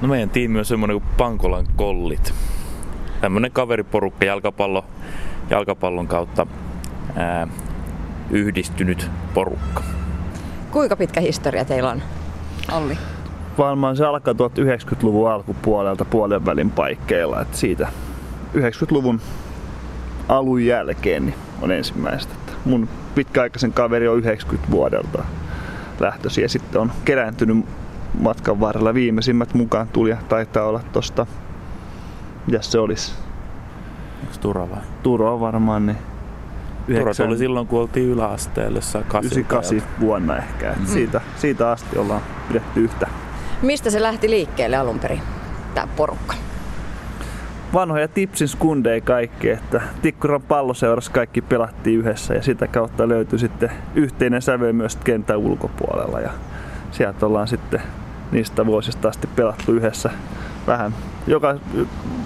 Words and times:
No 0.00 0.08
meidän 0.08 0.30
tiimi 0.30 0.58
on 0.58 0.64
semmoinen 0.64 1.00
kuin 1.00 1.14
Pankolan 1.16 1.66
kollit. 1.76 2.34
Tämmöinen 3.20 3.52
kaveriporukka 3.52 4.24
jalkapallo, 4.24 4.84
jalkapallon 5.50 6.06
kautta 6.06 6.46
ää, 7.16 7.48
yhdistynyt 8.30 9.10
porukka. 9.34 9.82
Kuinka 10.70 10.96
pitkä 10.96 11.20
historia 11.20 11.64
teillä 11.64 11.90
on, 11.90 12.02
Olli? 12.72 12.98
Varmaan 13.58 13.96
se 13.96 14.06
alkaa 14.06 14.34
1990-luvun 14.34 15.30
alkupuolelta 15.30 16.04
puolen 16.04 16.46
välin 16.46 16.70
paikkeilla. 16.70 17.40
Että 17.40 17.56
siitä 17.56 17.88
90-luvun 18.54 19.20
alun 20.28 20.64
jälkeen 20.64 21.26
niin 21.26 21.34
on 21.62 21.72
ensimmäistä. 21.72 22.34
Mun 22.64 22.88
pitkäaikaisen 23.14 23.72
kaveri 23.72 24.08
on 24.08 24.18
90 24.18 24.70
vuodelta 24.70 25.24
lähtöisin 26.00 26.42
ja 26.42 26.48
sitten 26.48 26.80
on 26.80 26.92
kerääntynyt 27.04 27.64
matkan 28.20 28.60
varrella 28.60 28.94
viimeisimmät 28.94 29.54
mukaan 29.54 29.88
tuli 29.88 30.10
ja 30.10 30.16
taitaa 30.28 30.64
olla 30.64 30.80
tosta, 30.92 31.26
ja 32.48 32.62
se 32.62 32.78
olisi? 32.78 33.12
Onko 34.22 34.34
Tura 34.40 34.70
vai? 34.70 34.80
Turo 35.02 35.40
varmaan, 35.40 35.86
niin 35.86 35.98
Tura 36.98 37.14
tuli 37.14 37.38
silloin, 37.38 37.66
kun 37.66 37.80
oltiin 37.80 38.08
yläasteelle, 38.08 38.78
98 38.78 39.82
vuonna 40.00 40.36
ehkä. 40.36 40.74
Mm. 40.78 40.86
Siitä, 40.86 41.20
siitä 41.36 41.70
asti 41.70 41.98
ollaan 41.98 42.22
pidetty 42.48 42.80
yhtä. 42.80 43.08
Mistä 43.62 43.90
se 43.90 44.02
lähti 44.02 44.30
liikkeelle 44.30 44.76
alun 44.76 44.98
perin, 44.98 45.20
tämä 45.74 45.88
porukka? 45.96 46.34
vanhoja 47.72 48.08
tipsin 48.08 48.48
skundeja 48.48 49.00
kaikki, 49.00 49.50
että 49.50 49.80
Tikkuran 50.02 50.42
palloseurassa 50.42 51.12
kaikki 51.12 51.42
pelattiin 51.42 51.98
yhdessä 51.98 52.34
ja 52.34 52.42
sitä 52.42 52.66
kautta 52.66 53.08
löytyi 53.08 53.38
sitten 53.38 53.70
yhteinen 53.94 54.42
sävel 54.42 54.72
myös 54.72 54.96
kentän 54.96 55.38
ulkopuolella 55.38 56.20
ja 56.20 56.30
sieltä 56.90 57.26
ollaan 57.26 57.48
sitten 57.48 57.82
niistä 58.32 58.66
vuosista 58.66 59.08
asti 59.08 59.26
pelattu 59.26 59.72
yhdessä 59.72 60.10
vähän 60.66 60.94
joka, 61.26 61.54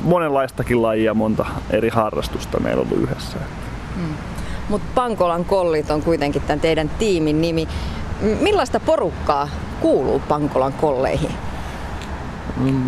monenlaistakin 0.03 0.83
lajia, 0.83 1.15
monta 1.15 1.47
eri 1.71 1.89
harrastusta 1.89 2.61
meillä 2.61 2.81
on 2.81 2.87
ollut 2.93 3.05
yhdessä. 3.05 3.39
Mm. 3.97 4.15
Mutta 4.69 4.87
Pankolan 4.95 5.45
kollit 5.45 5.91
on 5.91 6.03
kuitenkin 6.03 6.43
tämän 6.43 6.61
teidän 6.61 6.91
tiimin 6.99 7.41
nimi. 7.41 7.69
Millaista 8.41 8.81
porukkaa 8.81 9.49
kuuluu 9.81 10.23
Pankolan 10.29 10.73
kolleihin? 10.73 11.32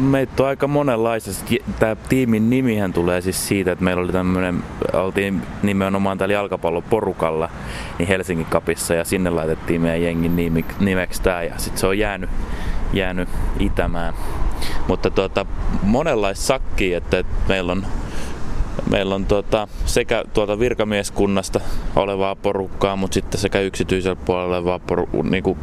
Meitä 0.01 0.43
on 0.43 0.49
aika 0.49 0.69
monenlaista. 0.69 1.31
Tämä 1.79 1.97
tiimin 2.09 2.51
nimihän 2.51 2.93
tulee 2.93 3.21
siis 3.21 3.49
siitä, 3.49 3.73
että 3.73 3.85
meillä 3.85 4.03
oli 4.03 4.13
tämmöinen, 4.13 4.63
oltiin 4.93 5.43
nimenomaan 5.63 6.19
täällä 6.19 6.33
jalkapalloporukalla 6.33 7.51
niin 7.99 8.09
Helsingin 8.09 8.47
kapissa 8.47 8.95
ja 8.95 9.05
sinne 9.05 9.31
laitettiin 9.31 9.81
meidän 9.81 10.03
jengin 10.03 10.37
nimi, 10.37 10.65
nimeksi 10.81 11.23
tämä 11.23 11.43
ja 11.43 11.59
sitten 11.59 11.81
se 11.81 11.87
on 11.87 11.99
jäänyt, 11.99 12.31
jäänyt 12.93 13.29
itämään. 13.59 14.15
Mutta 14.89 15.11
tuota, 15.11 15.47
monenlaista 15.83 16.45
sakkia, 16.45 16.99
että, 16.99 17.19
että 17.19 17.35
meillä 17.49 17.73
on 17.73 17.87
Meillä 18.91 19.15
on 19.15 19.27
tuota, 19.27 19.69
sekä 19.85 20.25
tuolta 20.33 20.59
virkamieskunnasta 20.59 21.61
olevaa 21.97 22.37
porukkaa, 22.37 22.97
mutta 22.97 23.15
sitten 23.15 23.41
sekä 23.41 23.61
yksityisellä 23.61 24.17
puolella 24.17 24.57
olevaa 24.57 24.79
poru, 24.79 25.09
niin 25.23 25.43
kuin 25.43 25.59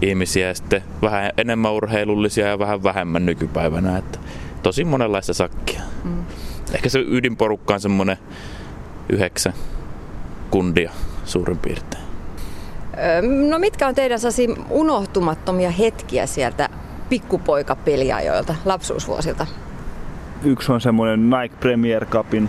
ihmisiä 0.00 0.48
ja 0.48 0.54
sitten 0.54 0.82
vähän 1.02 1.30
enemmän 1.36 1.72
urheilullisia 1.72 2.46
ja 2.46 2.58
vähän 2.58 2.82
vähemmän 2.82 3.26
nykypäivänä. 3.26 3.98
Että 3.98 4.18
tosi 4.62 4.84
monenlaista 4.84 5.34
sakkia. 5.34 5.80
Mm. 6.04 6.24
Ehkä 6.74 6.88
se 6.88 7.04
ydinporukka 7.08 7.74
on 7.74 7.80
semmoinen 7.80 8.16
yhdeksän 9.08 9.52
kundia 10.50 10.90
suurin 11.24 11.58
piirtein. 11.58 12.02
No 13.48 13.58
mitkä 13.58 13.88
on 13.88 13.94
teidän 13.94 14.18
unohtumattomia 14.70 15.70
hetkiä 15.70 16.26
sieltä 16.26 16.68
pikkupoikapeliajoilta, 17.08 18.54
lapsuusvuosilta? 18.64 19.46
Yksi 20.44 20.72
on 20.72 20.80
semmoinen 20.80 21.30
Nike 21.30 21.56
Premier 21.60 22.06
Cupin 22.06 22.48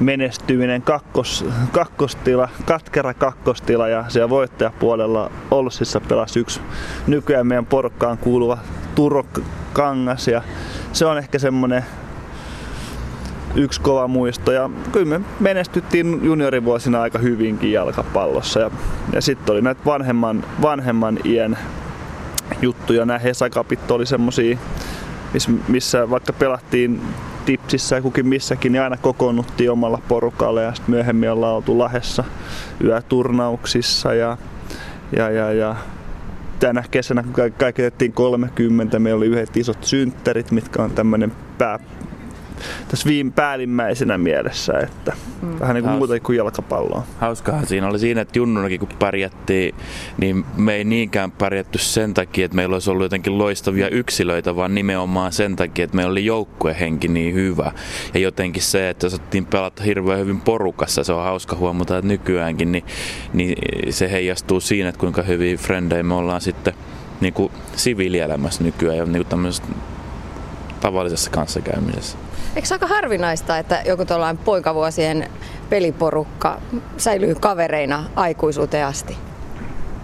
menestyminen 0.00 0.82
kakkos, 0.82 1.44
kakkostila, 1.72 2.48
katkera 2.64 3.14
kakkostila 3.14 3.88
ja 3.88 4.04
siellä 4.08 4.30
voittajapuolella 4.30 5.30
Olssissa 5.50 6.00
pelasi 6.00 6.40
yksi 6.40 6.60
nykyään 7.06 7.46
meidän 7.46 7.66
porukkaan 7.66 8.18
kuuluva 8.18 8.58
Turo 8.94 9.26
Kangas 9.72 10.28
ja 10.28 10.42
se 10.92 11.06
on 11.06 11.18
ehkä 11.18 11.38
semmonen 11.38 11.84
yksi 13.54 13.80
kova 13.80 14.08
muisto 14.08 14.52
ja 14.52 14.70
kyllä 14.92 15.18
me 15.18 15.24
menestyttiin 15.40 16.20
juniorivuosina 16.22 17.02
aika 17.02 17.18
hyvinkin 17.18 17.72
jalkapallossa 17.72 18.60
ja, 18.60 18.70
ja 19.12 19.20
sitten 19.20 19.52
oli 19.52 19.62
näitä 19.62 19.80
vanhemman, 19.84 20.44
vanhemman 20.62 21.18
iän 21.24 21.58
juttuja. 22.62 23.04
Nämä 23.04 23.18
Hesakapit 23.18 23.90
oli 23.90 24.06
semmosia, 24.06 24.58
missä 25.68 26.10
vaikka 26.10 26.32
pelattiin 26.32 27.00
tipsissä 27.46 27.96
ja 27.96 28.02
kukin 28.02 28.26
missäkin, 28.26 28.72
niin 28.72 28.82
aina 28.82 28.96
kokoonnuttiin 28.96 29.70
omalla 29.70 30.02
porukalla 30.08 30.62
ja 30.62 30.74
sitten 30.74 30.94
myöhemmin 30.94 31.30
ollaan 31.30 31.54
oltu 31.54 31.78
Lahessa 31.78 32.24
yöturnauksissa 32.84 34.14
ja, 34.14 34.36
ja, 35.16 35.30
ja, 35.30 35.52
ja 35.52 35.76
tänä 36.60 36.84
kesänä, 36.90 37.22
kun 37.22 37.32
kaikki 37.58 37.82
30, 38.14 38.98
meillä 38.98 39.18
oli 39.18 39.26
yhdet 39.26 39.56
isot 39.56 39.84
synttärit, 39.84 40.50
mitkä 40.50 40.82
on 40.82 40.90
tämmöinen 40.90 41.32
pää, 41.58 41.78
tässä 42.94 43.08
viime 43.08 43.30
päällimmäisenä 43.30 44.18
mielessä, 44.18 44.78
että 44.78 45.12
mm. 45.42 45.60
vähän 45.60 45.74
niin 45.74 45.82
kuin 45.82 45.90
Haus... 45.90 45.98
muuta 45.98 46.20
kuin 46.20 46.38
jalkapalloa. 46.38 47.02
Hauskahan 47.20 47.66
siinä 47.66 47.88
oli 47.88 47.98
siinä, 47.98 48.20
että 48.20 48.38
junnunakin 48.38 48.80
kun 48.80 48.88
pärjättiin, 48.98 49.74
niin 50.16 50.44
me 50.56 50.74
ei 50.74 50.84
niinkään 50.84 51.32
pärjätty 51.32 51.78
sen 51.78 52.14
takia, 52.14 52.44
että 52.44 52.54
meillä 52.54 52.74
olisi 52.74 52.90
ollut 52.90 53.04
jotenkin 53.04 53.38
loistavia 53.38 53.88
yksilöitä, 53.88 54.56
vaan 54.56 54.74
nimenomaan 54.74 55.32
sen 55.32 55.56
takia, 55.56 55.84
että 55.84 55.96
meillä 55.96 56.10
oli 56.10 56.24
joukkuehenki 56.24 57.08
niin 57.08 57.34
hyvä. 57.34 57.72
Ja 58.14 58.20
jotenkin 58.20 58.62
se, 58.62 58.90
että 58.90 59.06
osattiin 59.06 59.46
pelata 59.46 59.82
hirveän 59.82 60.20
hyvin 60.20 60.40
porukassa, 60.40 61.04
se 61.04 61.12
on 61.12 61.24
hauska 61.24 61.56
huomata, 61.56 61.98
että 61.98 62.08
nykyäänkin, 62.08 62.72
niin, 62.72 62.84
niin 63.32 63.56
se 63.92 64.10
heijastuu 64.10 64.60
siinä, 64.60 64.88
että 64.88 64.98
kuinka 64.98 65.22
hyviä 65.22 65.56
frendejä 65.56 66.02
me 66.02 66.14
ollaan 66.14 66.40
sitten 66.40 66.74
niin 67.20 67.34
kuin 67.34 67.52
siviilielämässä 67.76 68.64
nykyään 68.64 68.96
ja 68.96 69.04
niin 69.04 69.12
kuin 69.12 69.26
tämmöisessä 69.26 69.64
tavallisessa 70.84 71.30
kanssakäymisessä. 71.30 72.18
Eikö 72.56 72.68
se 72.68 72.74
aika 72.74 72.86
harvinaista, 72.86 73.58
että 73.58 73.82
joku 73.86 74.04
tuollainen 74.04 74.44
poikavuosien 74.44 75.30
peliporukka 75.70 76.60
säilyy 76.96 77.34
kavereina 77.34 78.04
aikuisuuteen 78.16 78.86
asti? 78.86 79.16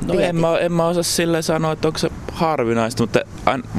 No 0.06 0.20
en 0.20 0.36
mä, 0.36 0.58
en 0.58 0.72
mä 0.72 0.86
osaa 0.86 1.02
sille 1.02 1.42
sanoa, 1.42 1.72
että 1.72 1.88
onko 1.88 1.98
se 1.98 2.10
harvinaista, 2.32 3.02
mutta 3.02 3.20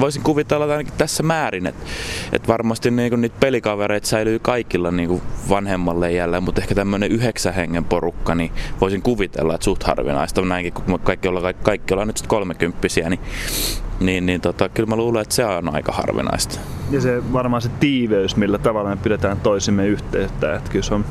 voisin 0.00 0.22
kuvitella 0.22 0.64
ainakin 0.64 0.92
tässä 0.98 1.22
määrin, 1.22 1.66
että, 1.66 1.84
että 2.32 2.48
varmasti 2.48 2.90
niin 2.90 3.20
niitä 3.20 3.36
pelikavereita 3.40 4.08
säilyy 4.08 4.38
kaikilla 4.38 4.90
niin 4.90 5.22
vanhemmalle 5.48 6.12
jälleen, 6.12 6.42
mutta 6.42 6.60
ehkä 6.60 6.74
tämmöinen 6.74 7.12
yhdeksän 7.12 7.54
hengen 7.54 7.84
porukka, 7.84 8.34
niin 8.34 8.52
voisin 8.80 9.02
kuvitella, 9.02 9.54
että 9.54 9.64
suht 9.64 9.82
harvinaista 9.82 10.42
näinkin, 10.42 10.72
kun 10.72 11.00
kaikki 11.00 11.28
ollaan, 11.28 11.42
kaikki, 11.42 11.64
kaikki 11.64 11.94
ollaan 11.94 12.08
nyt 12.08 12.16
sitten 12.16 12.30
kolmekymppisiä, 12.30 13.10
niin 13.10 13.20
niin, 14.06 14.26
niin 14.26 14.40
tota, 14.40 14.68
kyllä 14.68 14.88
mä 14.88 14.96
luulen, 14.96 15.22
että 15.22 15.34
se 15.34 15.44
on 15.44 15.74
aika 15.74 15.92
harvinaista. 15.92 16.60
Ja 16.90 17.00
se 17.00 17.32
varmaan 17.32 17.62
se 17.62 17.70
tiiveys, 17.80 18.36
millä 18.36 18.58
tavalla 18.58 18.90
me 18.90 18.96
pidetään 18.96 19.40
toisimme 19.40 19.86
yhteyttä, 19.86 20.54
että 20.54 20.70
kyllä 20.70 20.84
se 20.84 20.94
on 20.94 21.04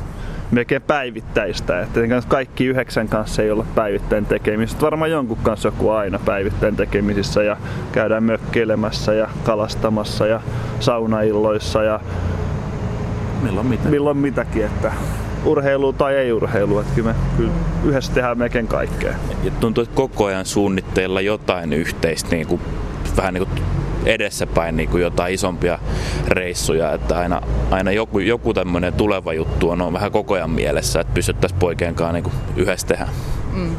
melkein 0.50 0.82
päivittäistä. 0.82 1.80
Että 1.80 2.00
kaikki 2.28 2.64
yhdeksän 2.64 3.08
kanssa 3.08 3.42
ei 3.42 3.50
olla 3.50 3.66
päivittäin 3.74 4.26
tekemisissä. 4.26 4.80
Varmaan 4.80 5.10
jonkun 5.10 5.38
kanssa 5.42 5.68
joku 5.68 5.90
aina 5.90 6.18
päivittäin 6.18 6.76
tekemisissä 6.76 7.42
ja 7.42 7.56
käydään 7.92 8.24
mökkeilemässä 8.24 9.14
ja 9.14 9.28
kalastamassa 9.44 10.26
ja 10.26 10.40
saunailloissa 10.80 11.82
ja 11.82 12.00
milloin, 13.42 13.66
mitä. 13.66 13.88
milloin 13.88 14.16
mitäkin. 14.16 14.64
Että 14.64 14.92
urheilu 15.44 15.92
tai 15.92 16.14
ei 16.14 16.32
urheilu, 16.32 16.78
että 16.78 16.94
kyllä 16.94 17.12
me 17.12 17.18
kyllä 17.36 17.52
yhdessä 17.84 18.12
tehdään 18.12 18.38
melkein 18.38 18.66
kaikkea. 18.66 19.14
Ja 19.44 19.50
tuntuu, 19.50 19.82
että 19.82 19.94
koko 19.94 20.24
ajan 20.24 20.46
suunnitteilla 20.46 21.20
jotain 21.20 21.72
yhteistä, 21.72 22.30
niin 22.30 22.46
kuin, 22.46 22.60
vähän 23.16 23.34
niin 23.34 23.46
kuin 23.46 23.62
edessäpäin 24.06 24.76
niin 24.76 24.88
kuin 24.88 25.02
jotain 25.02 25.34
isompia 25.34 25.78
reissuja, 26.28 26.92
että 26.92 27.18
aina, 27.18 27.42
aina 27.70 27.92
joku, 27.92 28.18
joku 28.18 28.54
tämmöinen 28.54 28.92
tuleva 28.92 29.32
juttu 29.32 29.70
on, 29.70 29.82
on 29.82 29.92
vähän 29.92 30.12
koko 30.12 30.34
ajan 30.34 30.50
mielessä, 30.50 31.00
että 31.00 31.14
pysyttäisiin 31.14 31.58
poikien 31.58 31.94
kanssa 31.94 32.12
niin 32.12 32.24
kuin 32.24 32.34
yhdessä 32.56 32.86
tehdä. 32.86 33.08
Mm. 33.52 33.76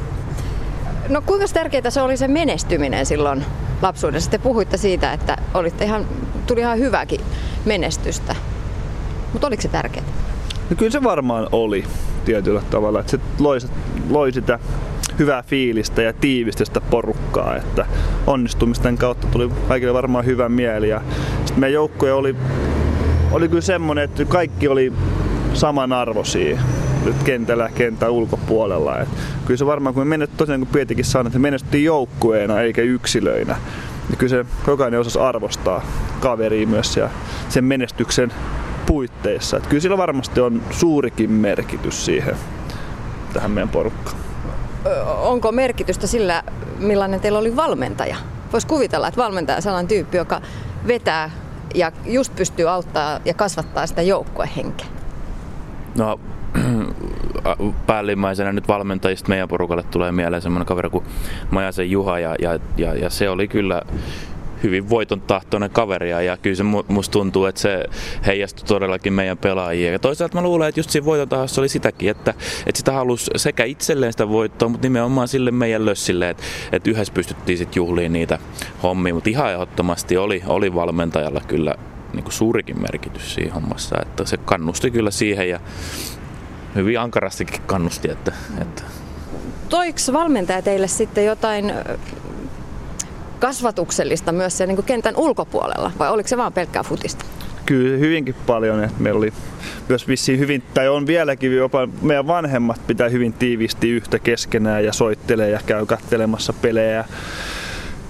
No 1.09 1.21
kuinka 1.21 1.45
tärkeää 1.54 1.89
se 1.89 2.01
oli 2.01 2.18
se 2.18 2.27
menestyminen 2.27 3.06
silloin 3.06 3.45
lapsuudessa? 3.81 4.31
Te 4.31 4.38
puhuitte 4.38 4.77
siitä, 4.77 5.13
että 5.13 5.38
olitte 5.54 5.86
ihan, 5.86 6.06
tuli 6.48 6.59
ihan 6.59 6.80
hyväkin 6.80 7.21
menestystä. 7.66 8.36
Mutta 9.33 9.48
oliko 9.48 9.62
se 9.62 9.68
tärkeää? 9.68 10.06
No 10.73 10.77
kyllä 10.77 10.91
se 10.91 11.03
varmaan 11.03 11.47
oli 11.51 11.83
tietyllä 12.25 12.61
tavalla, 12.69 12.99
että 12.99 13.11
se 13.11 13.19
loi, 13.39 13.57
loi 14.09 14.31
sitä 14.31 14.59
hyvää 15.19 15.43
fiilistä 15.43 16.01
ja 16.01 16.13
tiivistystä 16.13 16.81
porukkaa, 16.81 17.55
että 17.55 17.85
onnistumisten 18.27 18.97
kautta 18.97 19.27
tuli 19.27 19.49
kaikille 19.67 19.93
varmaan 19.93 20.25
hyvä 20.25 20.49
mieli 20.49 20.89
ja 20.89 21.01
sitten 21.37 21.59
meidän 21.59 21.73
joukkue 21.73 22.13
oli, 22.13 22.35
oli 23.31 23.49
kyllä 23.49 23.61
semmoinen, 23.61 24.03
että 24.03 24.25
kaikki 24.25 24.67
oli 24.67 24.93
samanarvoisia 25.53 26.59
nyt 27.05 27.23
kentällä 27.23 27.69
kentän 27.75 28.11
ulkopuolella. 28.11 28.99
Et 28.99 29.09
kyllä 29.45 29.57
se 29.57 29.65
varmaan, 29.65 29.93
kun 29.93 30.01
me 30.01 30.09
menet 30.09 30.37
tosiaan, 30.37 30.59
kun 30.59 30.67
Pietikin 30.67 31.05
sanoi, 31.05 31.27
että 31.27 31.39
me 31.39 31.43
menestyttiin 31.43 31.83
joukkueena 31.83 32.61
eikä 32.61 32.81
yksilöinä. 32.81 33.55
niin 34.09 34.17
kyllä 34.17 34.29
se 34.29 34.45
jokainen 34.67 34.99
osasi 34.99 35.19
arvostaa 35.19 35.85
kaveria 36.19 36.67
myös 36.67 36.97
ja 36.97 37.09
sen 37.49 37.65
menestyksen 37.65 38.33
puitteissa. 38.85 39.57
Että 39.57 39.69
kyllä 39.69 39.81
sillä 39.81 39.97
varmasti 39.97 40.41
on 40.41 40.62
suurikin 40.71 41.31
merkitys 41.31 42.06
siihen 42.06 42.35
tähän 43.33 43.51
meidän 43.51 43.69
porukkaan. 43.69 44.18
Onko 45.21 45.51
merkitystä 45.51 46.07
sillä, 46.07 46.44
millainen 46.80 47.19
teillä 47.19 47.39
oli 47.39 47.56
valmentaja? 47.56 48.15
Voisi 48.51 48.68
kuvitella, 48.68 49.07
että 49.07 49.21
valmentaja 49.21 49.56
on 49.56 49.62
sellainen 49.62 49.88
tyyppi, 49.88 50.18
joka 50.18 50.41
vetää 50.88 51.31
ja 51.75 51.91
just 52.06 52.35
pystyy 52.35 52.69
auttaa 52.69 53.19
ja 53.25 53.33
kasvattaa 53.33 53.88
sitä 53.88 54.01
joukkuehenkeä. 54.01 54.88
No 55.97 56.19
päällimmäisenä 57.88 58.51
nyt 58.51 58.68
valmentajista 58.68 59.30
meidän 59.30 59.47
porukalle 59.47 59.83
tulee 59.83 60.12
mieleen 60.12 60.41
semmoinen 60.41 60.65
kaveri 60.65 60.89
kuin 60.89 61.06
Majasen 61.51 61.91
Juha 61.91 62.19
ja, 62.19 62.35
ja, 62.39 62.59
ja, 62.77 62.94
ja 62.94 63.09
se 63.09 63.30
oli 63.30 63.47
kyllä 63.47 63.81
hyvin 64.63 64.89
voiton 64.89 65.21
tahtoinen 65.21 65.69
kaveri 65.69 66.10
ja 66.10 66.38
kyllä 66.38 66.56
se 66.56 66.63
musta 66.88 67.12
tuntuu, 67.12 67.45
että 67.45 67.62
se 67.62 67.86
heijastui 68.25 68.68
todellakin 68.68 69.13
meidän 69.13 69.38
pelaajia. 69.38 69.92
Ja 69.92 70.00
toisaalta 70.00 70.38
mä 70.38 70.42
luulen, 70.42 70.69
että 70.69 70.80
just 70.80 70.89
siinä 70.89 71.06
voiton 71.06 71.30
tahdossa 71.30 71.62
oli 71.62 71.69
sitäkin, 71.69 72.10
että, 72.10 72.33
että 72.65 72.77
sitä 72.77 72.92
halusi 72.92 73.31
sekä 73.36 73.63
itselleen 73.63 74.13
sitä 74.13 74.30
voittoa, 74.30 74.69
mutta 74.69 74.86
nimenomaan 74.86 75.27
sille 75.27 75.51
meidän 75.51 75.86
lössille, 75.86 76.30
että, 76.30 76.44
että 76.71 76.89
yhdessä 76.89 77.13
pystyttiin 77.13 77.57
sitten 77.57 77.75
juhliin 77.75 78.13
niitä 78.13 78.39
hommia, 78.83 79.13
mutta 79.13 79.30
ihan 79.30 79.51
ehdottomasti 79.51 80.18
oli, 80.18 80.44
oli 80.48 80.74
valmentajalla 80.74 81.42
kyllä 81.48 81.75
niin 82.13 82.24
kuin 82.24 82.33
suurikin 82.33 82.81
merkitys 82.81 83.33
siinä 83.33 83.54
hommassa, 83.54 83.95
että 84.01 84.25
se 84.25 84.38
kannusti 84.38 84.92
kyllä 84.92 85.12
siihen 85.12 85.50
ja 85.50 85.59
hyvin 86.75 87.00
ankarastikin 87.00 87.62
kannusti. 87.66 88.12
Että, 88.12 88.33
että. 88.62 88.83
Toiko 89.69 90.00
valmentaja 90.13 90.62
teille 90.62 90.88
sitten 90.88 91.25
jotain 91.25 91.74
kasvatuksellista 93.44 94.31
myös 94.31 94.57
siellä 94.57 94.74
niin 94.74 94.84
kentän 94.84 95.16
ulkopuolella 95.18 95.92
vai 96.00 96.10
oliko 96.10 96.28
se 96.28 96.38
vaan 96.38 96.54
pelkkää 96.54 96.84
futista? 96.84 97.25
Kyllä 97.66 97.98
hyvinkin 97.98 98.36
paljon. 98.45 98.84
Että 98.84 99.04
meillä 99.04 99.18
oli 99.18 99.34
myös 99.90 100.07
vissiin 100.07 100.40
hyvin, 100.40 100.63
tai 100.74 100.88
on 100.88 101.07
vieläkin 101.07 101.56
jopa 101.56 101.88
meidän 102.01 102.28
vanhemmat 102.28 102.88
pitää 102.88 103.10
hyvin 103.10 103.34
tiivisti 103.34 103.90
yhtä 103.90 104.19
keskenään 104.19 104.86
ja 104.86 104.94
soittelee 104.94 105.50
ja 105.50 105.60
käy 105.66 105.86
kattelemassa 105.86 106.54
pelejä. 106.54 107.06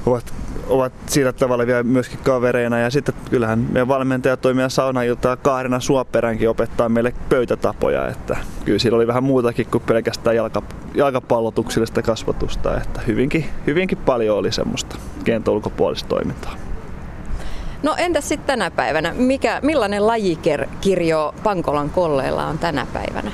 Ovat 0.05 0.33
ovat 0.67 0.93
sillä 1.05 1.33
tavalla 1.33 1.67
vielä 1.67 1.83
myöskin 1.83 2.19
kavereina. 2.23 2.79
Ja 2.79 2.89
sitten 2.89 3.15
kyllähän 3.29 3.59
meidän 3.59 3.87
valmentaja 3.87 4.37
toimia 4.37 4.69
saunailtaa 4.69 5.37
Kaarina 5.37 5.79
Suoperänkin 5.79 6.49
opettaa 6.49 6.89
meille 6.89 7.13
pöytätapoja. 7.29 8.07
Että 8.07 8.37
kyllä 8.65 8.79
siellä 8.79 8.95
oli 8.95 9.07
vähän 9.07 9.23
muutakin 9.23 9.65
kuin 9.71 9.83
pelkästään 9.87 10.35
jalka, 10.35 10.61
jalkapallotuksellista 10.95 12.01
kasvatusta. 12.01 12.77
Että 12.77 13.01
hyvinkin, 13.07 13.45
hyvinkin 13.67 13.97
paljon 13.97 14.37
oli 14.37 14.51
semmoista 14.51 14.95
kentän 15.23 15.53
ulkopuolista 15.53 16.09
toimintaa. 16.09 16.55
No 17.83 17.95
entäs 17.97 18.29
sitten 18.29 18.47
tänä 18.47 18.71
päivänä? 18.71 19.13
Mikä, 19.13 19.59
millainen 19.63 20.07
lajikirjo 20.07 21.35
Pankolan 21.43 21.89
kolleilla 21.89 22.45
on 22.45 22.57
tänä 22.57 22.87
päivänä? 22.93 23.31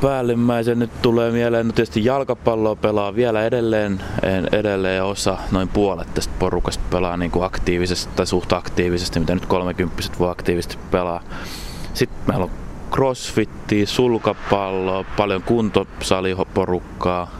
päällimmäisen 0.00 0.78
nyt 0.78 1.02
tulee 1.02 1.30
mieleen, 1.30 1.66
no 1.66 1.72
tietysti 1.72 2.04
jalkapalloa 2.04 2.76
pelaa 2.76 3.14
vielä 3.14 3.44
edelleen, 3.44 4.00
edelleen 4.52 5.04
osa, 5.04 5.38
noin 5.50 5.68
puolet 5.68 6.14
tästä 6.14 6.34
porukasta 6.38 6.84
pelaa 6.90 7.16
niin 7.16 7.30
kuin 7.30 7.44
aktiivisesti 7.44 8.12
tai 8.16 8.26
suht 8.26 8.52
aktiivisesti, 8.52 9.20
mitä 9.20 9.34
nyt 9.34 9.46
30 9.46 10.02
voi 10.18 10.30
aktiivisesti 10.30 10.78
pelaa. 10.90 11.22
Sitten 11.94 12.18
meillä 12.26 12.44
on 12.44 12.50
crossfittiä, 12.90 13.86
sulkapalloa, 13.86 15.04
paljon 15.16 15.42
kuntosaliporukkaa, 15.42 17.30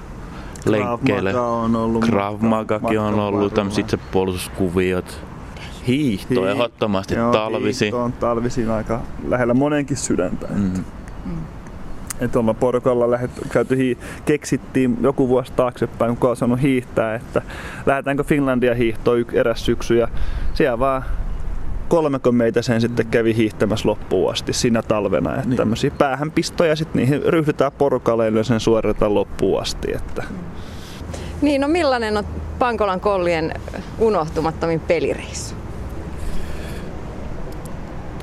lenkkeille. 0.67 1.41
on 1.41 1.77
ollut. 1.77 2.05
Krav 2.05 2.41
Magakin 2.41 3.01
on 3.01 3.15
ollut, 3.15 3.55
tämmöiset 3.55 3.85
itsepuolustuskuviot. 3.85 5.21
Hiihto 5.87 6.41
Hii- 6.41 6.47
ehdottomasti 6.47 7.15
talvisi. 7.33 7.85
Hiihto 7.85 8.03
on 8.03 8.13
talvisin 8.13 8.71
aika 8.71 9.01
lähellä 9.29 9.55
monenkin 9.55 9.97
sydäntä. 9.97 10.47
Mm. 10.51 10.73
Mm 11.25 11.41
että 12.21 12.39
ollaan 12.39 12.57
porukalla 12.57 13.11
lähet, 13.11 13.31
käyty 13.53 13.77
hii, 13.77 13.99
keksittiin 14.25 14.99
joku 15.01 15.29
vuosi 15.29 15.53
taaksepäin, 15.53 16.17
kun 16.17 16.31
on 16.31 16.37
sanonut 16.37 16.63
hiihtää, 16.63 17.15
että 17.15 17.43
lähdetäänkö 17.87 18.25
Finlandia 18.25 18.75
hiihtoon 18.75 19.25
eräs 19.33 19.65
syksy 19.65 19.97
ja 19.97 20.09
siellä 20.55 20.79
vaan 20.79 21.05
kolmeko 21.91 22.33
meitä 22.33 22.63
sen 22.63 22.81
sitten 22.81 23.07
kävi 23.07 23.37
hiihtämässä 23.37 23.89
loppuun 23.89 24.33
asti 24.33 24.53
siinä 24.53 24.83
talvena. 24.83 25.35
Että 25.35 25.49
niin. 25.49 25.57
tämmöisiä 25.57 25.91
päähänpistoja 25.91 26.77
sitten 26.77 27.03
niihin 27.03 27.23
ryhdytään 27.23 27.73
porukalle 27.79 28.29
ja 28.29 28.45
sen 28.45 28.61
suoritetaan 28.61 29.15
loppuun 29.15 29.63
asti. 29.63 29.93
Että. 29.95 30.25
Niin, 31.43 31.61
no 31.61 31.69
millainen 31.69 32.17
on 32.17 32.25
Pankolan 32.59 33.01
kollien 33.01 33.55
unohtumattomin 33.99 34.81
pelireissu? 34.81 35.55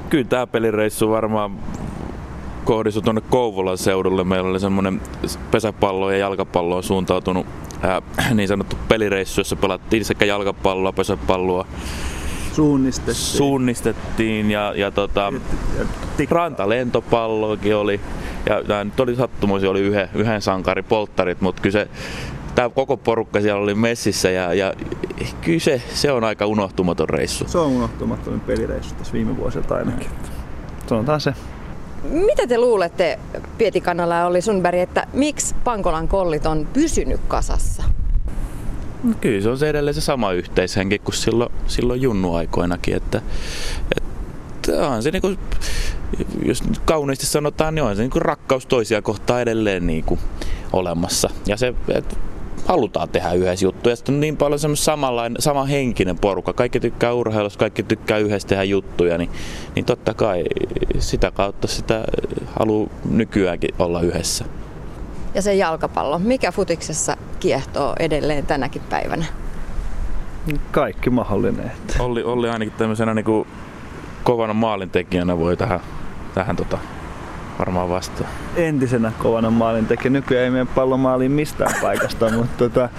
Kyllä 0.09 0.27
tämä 0.27 0.47
pelireissu 0.47 1.09
varmaan 1.09 1.51
kohdistui 2.63 3.03
tuonne 3.03 3.21
Kouvolan 3.29 3.77
seudulle. 3.77 4.23
Meillä 4.23 4.49
oli 4.49 4.59
semmoinen 4.59 5.01
pesäpallo 5.51 6.11
ja 6.11 6.17
jalkapalloon 6.17 6.83
suuntautunut 6.83 7.45
ää, 7.81 8.01
niin 8.33 8.47
sanottu 8.47 8.75
pelireissu, 8.87 9.41
jossa 9.41 9.55
pelattiin 9.55 10.05
sekä 10.05 10.25
jalkapalloa, 10.25 10.93
pesäpalloa. 10.93 11.67
Suunnistettiin. 12.57 13.15
Suunnistettiin 13.15 14.51
ja, 14.51 14.73
ja 14.75 14.91
tota, 14.91 15.33
rantalentopalloakin 16.29 17.75
oli. 17.75 17.99
Ja 18.49 18.63
tämä 18.63 18.83
nyt 18.83 18.99
oli 18.99 19.15
sattumoisin, 19.15 19.69
oli 19.69 19.81
yhden, 19.81 20.09
yhden 20.13 20.41
sankari 20.41 20.83
polttarit, 20.83 21.41
mutta 21.41 21.61
kyllä 21.61 21.73
se, 21.73 21.87
tämä 22.55 22.69
koko 22.69 22.97
porukka 22.97 23.41
siellä 23.41 23.61
oli 23.61 23.75
messissä 23.75 24.29
ja, 24.29 24.53
ja 24.53 24.73
kyllä 25.41 25.59
se, 25.59 25.81
se 25.93 26.11
on 26.11 26.23
aika 26.23 26.45
unohtumaton 26.45 27.09
reissu. 27.09 27.47
Se 27.47 27.57
on 27.57 27.67
unohtumaton 27.67 28.39
pelireissu 28.39 28.95
tässä 28.95 29.13
viime 29.13 29.37
vuosilta 29.37 29.75
ainakin. 29.75 30.09
Sanotaan 30.87 31.21
se. 31.21 31.33
Mitä 32.03 32.47
te 32.47 32.57
luulette, 32.57 33.19
Pietikanala 33.57 34.15
ja 34.15 34.25
Olli 34.25 34.41
Sundberg, 34.41 34.79
että 34.79 35.07
miksi 35.13 35.55
Pankolan 35.63 36.07
kollit 36.07 36.45
on 36.45 36.67
pysynyt 36.73 37.21
kasassa? 37.27 37.83
No 39.03 39.13
kyllä 39.21 39.41
se 39.41 39.49
on 39.49 39.57
se 39.57 39.69
edelleen 39.69 39.93
se 39.93 40.01
sama 40.01 40.31
yhteishenki 40.31 40.99
kuin 40.99 41.15
silloin, 41.15 41.51
silloin 41.67 42.01
junnuaikoinakin, 42.01 42.95
että, 42.95 43.21
että 43.97 44.87
on 44.87 45.03
se 45.03 45.11
niinku, 45.11 45.35
jos 46.45 46.63
kauniisti 46.85 47.25
sanotaan, 47.25 47.75
niin 47.75 47.83
on 47.83 47.95
se 47.95 48.01
niinku 48.01 48.19
rakkaus 48.19 48.65
toisia 48.65 49.01
kohtaan 49.01 49.41
edelleen 49.41 49.87
niinku 49.87 50.19
olemassa. 50.73 51.29
Ja 51.45 51.57
se, 51.57 51.73
että 51.87 52.15
halutaan 52.65 53.09
tehdä 53.09 53.33
yhdessä 53.33 53.65
juttuja. 53.65 53.95
Sitten 53.95 54.15
on 54.15 54.21
niin 54.21 54.37
paljon 54.37 54.59
semmoinen 54.59 54.83
samanlainen, 54.83 55.41
sama 55.41 55.65
henkinen 55.65 56.19
porukka. 56.19 56.53
Kaikki 56.53 56.79
tykkää 56.79 57.13
urheilusta, 57.13 57.59
kaikki 57.59 57.83
tykkää 57.83 58.17
yhdessä 58.17 58.47
tehdä 58.47 58.63
juttuja, 58.63 59.17
niin, 59.17 59.29
niin 59.75 59.85
totta 59.85 60.13
kai 60.13 60.43
sitä 60.99 61.31
kautta 61.31 61.67
sitä 61.67 62.03
haluaa 62.55 62.89
nykyäänkin 63.09 63.75
olla 63.79 64.01
yhdessä. 64.01 64.45
Ja 65.37 65.41
se 65.41 65.55
jalkapallo, 65.55 66.19
mikä 66.19 66.51
futiksessa 66.51 67.17
kiehtoo 67.39 67.95
edelleen 67.99 68.45
tänäkin 68.45 68.81
päivänä? 68.89 69.25
Kaikki 70.71 71.09
mahdollinen. 71.09 71.71
Olli, 71.99 72.23
Olli 72.23 72.49
ainakin 72.49 72.73
tämmöisenä 72.77 73.13
niin 73.13 73.25
kuin 73.25 73.47
kovana 74.23 74.53
maalintekijänä 74.53 75.37
voi 75.37 75.57
tähän, 75.57 75.79
tähän 76.33 76.55
tota, 76.55 76.77
varmaan 77.59 77.89
vastaan. 77.89 78.29
Entisenä 78.55 79.11
kovana 79.19 79.49
maalintekijä. 79.49 80.09
Nykyään 80.09 80.43
ei 80.43 80.49
mene 80.49 80.65
pallomaaliin 80.75 81.31
mistään 81.31 81.73
paikasta, 81.81 82.31
mutta 82.37 82.57
tota, 82.57 82.89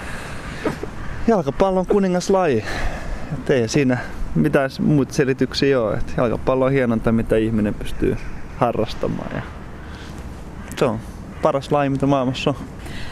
jalkapallo 1.29 1.81
on 1.81 1.87
kuningaslaji. 1.87 2.65
Et 3.33 3.51
ei 3.51 3.69
siinä 3.69 3.99
mitään 4.35 4.71
muita 4.81 5.15
selityksiä 5.15 5.81
ole. 5.81 5.95
Et 5.95 6.15
jalkapallo 6.17 6.65
on 6.65 6.73
hienonta, 6.73 7.13
mitä 7.13 7.37
ihminen 7.37 7.75
pystyy 7.75 8.17
harrastamaan. 8.59 9.31
Ja 9.35 9.43
se 10.77 10.85
on 10.85 10.99
paras 11.43 11.73
laji, 11.73 11.91
mitä 11.91 12.07
maailmassa 12.07 12.51
on. 12.51 12.57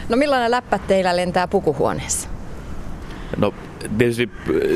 No 0.09 0.17
millainen 0.17 0.51
läppä 0.51 0.79
teillä 0.79 1.15
lentää 1.15 1.47
pukuhuoneessa? 1.47 2.29
No 3.37 3.53
tietysti 3.97 4.29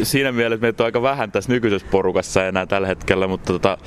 siinä 0.03 0.31
mielessä 0.31 0.61
meitä 0.61 0.83
on 0.83 0.85
aika 0.85 1.01
vähän 1.01 1.31
tässä 1.31 1.51
nykyisessä 1.51 1.87
porukassa 1.91 2.45
enää 2.45 2.65
tällä 2.65 2.87
hetkellä, 2.87 3.27
mutta 3.27 3.53
tota, 3.53 3.77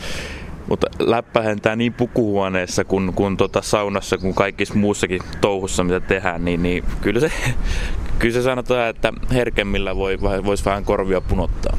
mutta 0.69 0.87
läppä 0.99 1.45
lentää 1.45 1.77
niin 1.77 1.93
pukuhuoneessa 1.93 2.85
kuin, 2.85 3.13
kuin 3.15 3.37
tota 3.37 3.63
saunassa 3.63 4.19
kuin 4.19 4.35
kaikissa 4.35 4.75
muussakin 4.75 5.21
touhussa, 5.41 5.85
mitä 5.85 6.01
tehdään, 6.01 6.45
niin, 6.45 6.63
niin 6.63 6.85
kyllä, 7.01 7.21
se, 7.21 7.33
kyllä 8.19 8.35
se 8.35 8.43
sanotaan, 8.43 8.89
että 8.89 9.13
herkemmillä 9.33 9.97
voi, 9.97 10.19
voisi 10.21 10.65
vähän 10.65 10.85
korvia 10.85 11.21
punottaa. 11.21 11.79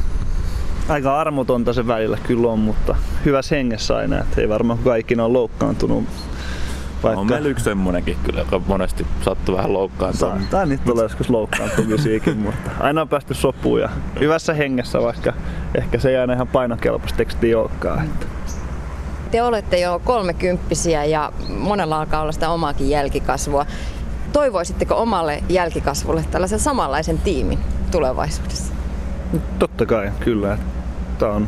Aika 0.90 1.20
armotonta 1.20 1.74
se 1.74 1.88
välillä 1.88 2.18
kyllä 2.28 2.48
on, 2.48 2.60
mutta 2.60 2.96
hyvä 3.26 3.42
hengessä 3.52 3.96
aina, 3.96 4.20
että 4.20 4.42
ei 4.42 4.50
varmaan 4.50 4.80
kaikki 4.80 5.16
on 5.16 5.34
loukkaantunut. 5.34 6.04
Vaikka... 7.04 7.20
On 7.20 7.28
meillä 7.28 7.50
yksi 7.50 7.64
semmonenkin 7.64 8.18
kyllä, 8.24 8.40
joka 8.40 8.62
monesti 8.68 9.08
sattuu 9.22 9.58
vähän 9.58 9.74
loukkaantua. 9.74 10.38
Tai 10.50 10.68
niitä 10.68 10.84
tulee 10.86 11.04
joskus 11.04 11.30
loukkaantumisiakin, 11.30 12.38
mutta 12.38 12.72
aina 12.80 13.02
on 13.02 13.10
päästy 13.10 13.34
sopuun 13.34 13.82
ja 13.82 13.90
hyvässä 14.20 14.54
hengessä, 14.54 15.02
vaikka 15.02 15.34
ehkä 15.76 16.00
se 16.00 16.10
ei 16.10 16.18
aina 16.18 16.34
ihan 16.34 16.48
painokelpoista 16.48 17.18
tekstiä 17.18 17.60
olekaan. 17.60 18.06
Että 18.06 18.26
te 19.32 19.44
olette 19.44 19.80
jo 19.80 20.02
kolmekymppisiä 20.06 21.06
ja 21.06 21.32
monella 21.50 22.00
alkaa 22.00 22.22
olla 22.22 22.32
sitä 22.32 22.50
omaakin 22.50 22.90
jälkikasvua. 22.90 23.66
Toivoisitteko 24.34 24.96
omalle 24.96 25.44
jälkikasvulle 25.50 26.26
tällaisen 26.32 26.60
samanlaisen 26.60 27.18
tiimin? 27.18 27.60
tulevaisuudessa? 27.96 28.74
Totta 29.60 29.86
kai, 29.86 30.12
kyllä. 30.20 30.58
Tämä 31.20 31.32
on 31.32 31.48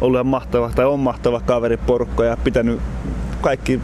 ollut 0.00 0.26
mahtava, 0.26 0.70
tai 0.74 0.86
on 0.86 1.00
mahtava 1.00 1.40
kaveriporukka 1.40 2.24
ja 2.24 2.36
pitänyt 2.36 2.80
kaikki 3.40 3.80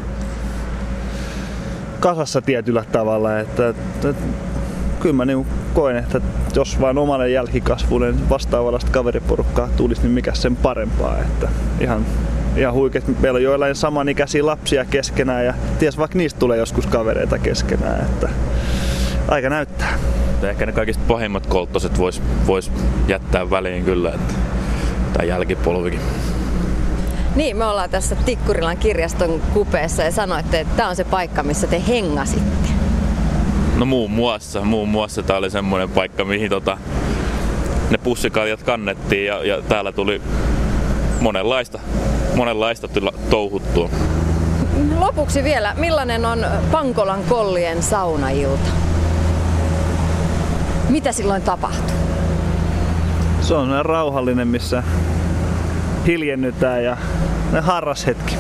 kasassa 2.04 2.42
tietyllä 2.42 2.84
tavalla. 2.92 3.38
Että, 3.38 3.68
että, 3.68 4.14
kyllä 5.00 5.14
mä 5.14 5.24
niin 5.24 5.46
koen, 5.74 5.96
että 5.96 6.20
jos 6.54 6.80
vain 6.80 6.98
omalle 6.98 7.30
jälkikasvulle 7.30 8.12
niin 8.12 8.28
vastaavallista 8.28 8.90
kaveriporukkaa 8.90 9.68
tulisi, 9.76 10.02
niin 10.02 10.12
mikä 10.12 10.34
sen 10.34 10.56
parempaa. 10.56 11.18
Että 11.18 11.48
ihan, 11.80 12.06
ihan 12.56 12.74
huikeet. 12.74 13.20
Meillä 13.20 13.36
on 13.36 13.42
joillain 13.42 13.74
samanikäisiä 13.74 14.46
lapsia 14.46 14.84
keskenään 14.84 15.44
ja 15.44 15.54
ties 15.78 15.98
vaikka 15.98 16.18
niistä 16.18 16.38
tulee 16.38 16.58
joskus 16.58 16.86
kavereita 16.86 17.38
keskenään. 17.38 18.00
Että 18.00 18.28
aika 19.28 19.50
näyttää. 19.50 19.98
Ehkä 20.42 20.66
ne 20.66 20.72
kaikista 20.72 21.02
pahimmat 21.08 21.46
kolttoset 21.46 21.98
vois, 21.98 22.22
vois 22.46 22.72
jättää 23.08 23.50
väliin 23.50 23.84
kyllä, 23.84 24.14
että 24.14 24.34
tämä 25.12 25.24
jälkipolvikin. 25.24 26.00
Niin, 27.34 27.56
me 27.56 27.64
ollaan 27.64 27.90
tässä 27.90 28.16
Tikkurilan 28.16 28.76
kirjaston 28.76 29.42
kupeessa 29.52 30.02
ja 30.02 30.12
sanoitte, 30.12 30.60
että 30.60 30.76
tämä 30.76 30.88
on 30.88 30.96
se 30.96 31.04
paikka, 31.04 31.42
missä 31.42 31.66
te 31.66 31.82
hengasitte. 31.88 32.68
No 33.76 33.84
muun 33.84 34.10
muassa, 34.10 34.60
muun 34.60 34.88
muassa 34.88 35.22
tämä 35.22 35.38
oli 35.38 35.50
semmoinen 35.50 35.90
paikka, 35.90 36.24
mihin 36.24 36.50
tota, 36.50 36.78
ne 37.90 37.98
pussikaljat 37.98 38.62
kannettiin 38.62 39.26
ja, 39.26 39.44
ja 39.44 39.62
täällä 39.62 39.92
tuli 39.92 40.22
monenlaista, 41.20 41.78
monenlaista 42.36 42.88
tila, 42.88 43.12
touhuttua. 43.30 43.90
Lopuksi 44.98 45.44
vielä, 45.44 45.74
millainen 45.78 46.24
on 46.24 46.46
Pankolan 46.72 47.24
kollien 47.28 47.82
saunailta? 47.82 48.70
Mitä 50.88 51.12
silloin 51.12 51.42
tapahtuu? 51.42 51.96
Se 53.40 53.54
on 53.54 53.84
rauhallinen, 53.84 54.48
missä 54.48 54.82
hiljennytään 56.06 56.84
ja 56.84 56.96
harras 57.60 58.06
hetki. 58.06 58.36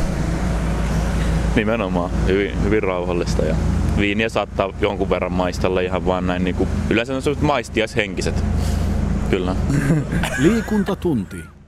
Nimenomaan, 1.56 2.10
hyvin, 2.26 2.64
hyvin 2.64 2.82
rauhallista 2.82 3.44
ja 3.44 3.54
viiniä 3.98 4.28
saattaa 4.28 4.72
jonkun 4.80 5.10
verran 5.10 5.32
maistella 5.32 5.80
ihan 5.80 6.06
vaan 6.06 6.26
näin 6.26 6.44
niin 6.44 6.56
kuin, 6.56 6.68
yleensä 6.90 7.14
on 7.14 7.22
sellaiset 7.22 7.44
maistiaishenkiset. 7.44 8.44
Kyllä. 9.30 9.56
Liikuntatunti. 10.38 11.53